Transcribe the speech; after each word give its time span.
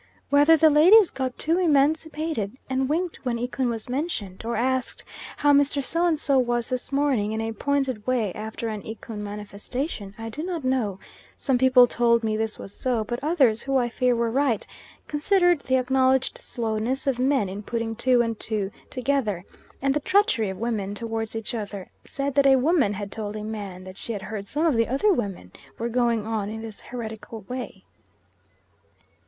Whether 0.31 0.57
the 0.57 0.71
ladies 0.71 1.11
got 1.11 1.37
too 1.37 1.59
emancipated 1.59 2.57
and 2.67 2.89
winked 2.89 3.17
when 3.17 3.37
Ikun 3.37 3.69
was 3.69 3.87
mentioned, 3.87 4.43
or 4.43 4.55
asked 4.55 5.03
how 5.37 5.53
Mr. 5.53 5.83
So 5.83 6.07
and 6.07 6.19
so 6.19 6.39
was 6.39 6.69
this 6.69 6.91
morning, 6.91 7.33
in 7.33 7.39
a 7.39 7.51
pointed 7.51 8.07
way, 8.07 8.33
after 8.33 8.67
an 8.69 8.81
Ikun 8.81 9.19
manifestation, 9.19 10.15
I 10.17 10.29
do 10.29 10.41
not 10.41 10.63
know; 10.63 10.97
some 11.37 11.59
people 11.59 11.85
told 11.85 12.23
me 12.23 12.35
this 12.35 12.57
was 12.57 12.73
so, 12.73 13.03
but 13.03 13.23
others, 13.23 13.61
who, 13.61 13.77
I 13.77 13.89
fear, 13.89 14.15
were 14.15 14.31
right, 14.31 14.65
considering 15.07 15.61
the 15.67 15.75
acknowledged 15.77 16.39
slowness 16.41 17.05
of 17.05 17.19
men 17.19 17.47
in 17.47 17.61
putting 17.61 17.95
two 17.95 18.23
and 18.23 18.39
two 18.39 18.71
together, 18.89 19.45
and 19.83 19.93
the 19.93 19.99
treachery 19.99 20.49
of 20.49 20.57
women 20.57 20.95
towards 20.95 21.35
each 21.35 21.53
other, 21.53 21.91
said 22.05 22.33
that 22.33 22.47
a 22.47 22.55
woman 22.55 22.93
had 22.95 23.11
told 23.11 23.35
a 23.35 23.43
man 23.43 23.83
that 23.83 23.97
she 23.97 24.13
had 24.13 24.23
heard 24.23 24.47
some 24.47 24.65
of 24.65 24.73
the 24.73 24.87
other 24.87 25.13
women 25.13 25.51
were 25.77 25.89
going 25.89 26.25
on 26.25 26.49
in 26.49 26.63
this 26.63 26.79
heretical 26.79 27.41
way. 27.47 27.83